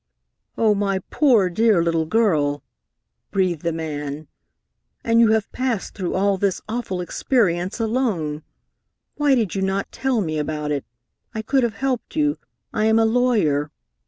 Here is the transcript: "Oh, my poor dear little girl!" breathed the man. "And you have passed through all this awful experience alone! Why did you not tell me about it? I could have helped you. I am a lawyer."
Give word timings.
"Oh, 0.57 0.73
my 0.73 0.97
poor 1.11 1.47
dear 1.47 1.83
little 1.83 2.07
girl!" 2.07 2.63
breathed 3.29 3.61
the 3.61 3.71
man. 3.71 4.27
"And 5.03 5.19
you 5.19 5.27
have 5.33 5.51
passed 5.51 5.93
through 5.93 6.15
all 6.15 6.37
this 6.39 6.59
awful 6.67 7.01
experience 7.01 7.79
alone! 7.79 8.41
Why 9.17 9.35
did 9.35 9.53
you 9.53 9.61
not 9.61 9.91
tell 9.91 10.19
me 10.19 10.39
about 10.39 10.71
it? 10.71 10.85
I 11.35 11.43
could 11.43 11.61
have 11.61 11.75
helped 11.75 12.15
you. 12.15 12.39
I 12.73 12.85
am 12.85 12.97
a 12.97 13.05
lawyer." 13.05 13.69